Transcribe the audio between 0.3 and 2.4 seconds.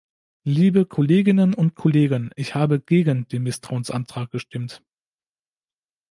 Liebe Kolleginnen und Kollegen,